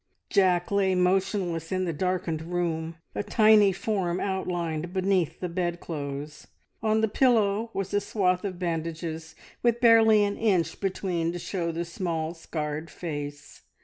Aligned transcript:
Jack 0.31 0.71
lay 0.71 0.95
motionless 0.95 1.71
in 1.71 1.85
the 1.85 1.93
darkened 1.93 2.41
room, 2.41 2.95
a 3.13 3.21
tiny 3.21 3.71
form 3.71 4.19
outlined 4.19 4.93
beneath 4.93 5.39
the 5.39 5.47
bedclothes; 5.47 6.47
on 6.81 7.01
the 7.01 7.07
pillow 7.07 7.69
was 7.71 7.93
a 7.93 8.01
swathe 8.01 8.43
of 8.43 8.57
bandages, 8.57 9.35
with 9.61 9.79
barely 9.79 10.23
an 10.23 10.37
inch 10.37 10.79
between 10.79 11.31
to 11.33 11.37
show 11.37 11.71
the 11.71 11.85
small, 11.85 12.33
scarred 12.33 12.89
face. 12.89 13.61